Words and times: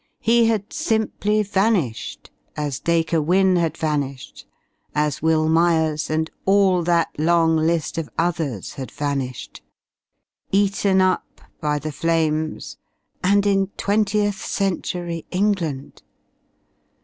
He 0.19 0.47
had 0.47 0.73
simply 0.73 1.43
vanished 1.43 2.31
as 2.57 2.79
Dacre 2.79 3.21
Wynne 3.21 3.57
had 3.57 3.77
vanished, 3.77 4.47
as 4.95 5.21
Will 5.21 5.47
Myers 5.47 6.09
and 6.09 6.31
all 6.43 6.81
that 6.85 7.09
long 7.19 7.55
list 7.55 7.99
of 7.99 8.09
others 8.17 8.73
had 8.73 8.89
vanished. 8.89 9.61
Eaten 10.51 11.01
up 11.01 11.41
by 11.59 11.77
the 11.77 11.91
flames 11.91 12.79
and 13.23 13.45
in 13.45 13.67
Twentieth 13.77 14.43
Century 14.43 15.27
England! 15.29 16.01